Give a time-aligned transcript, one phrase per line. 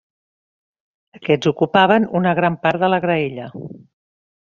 [1.19, 3.51] Aquests ocupaven una gran part de la graella.